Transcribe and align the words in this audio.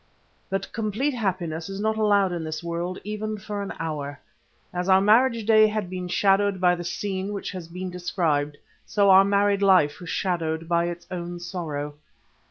But 0.49 0.73
complete 0.73 1.13
happiness 1.13 1.69
is 1.69 1.79
not 1.79 1.95
allowed 1.95 2.31
in 2.31 2.43
this 2.43 2.63
world 2.63 2.97
even 3.03 3.37
for 3.37 3.61
an 3.61 3.71
hour. 3.79 4.19
As 4.73 4.89
our 4.89 4.99
marriage 4.99 5.45
day 5.45 5.67
had 5.67 5.91
been 5.91 6.07
shadowed 6.07 6.59
by 6.59 6.73
the 6.73 6.83
scene 6.83 7.33
which 7.33 7.51
has 7.51 7.67
been 7.67 7.91
described, 7.91 8.57
so 8.83 9.11
our 9.11 9.23
married 9.23 9.61
life 9.61 9.99
was 9.99 10.09
shadowed 10.09 10.67
by 10.67 10.85
its 10.85 11.05
own 11.11 11.39
sorrow. 11.39 11.93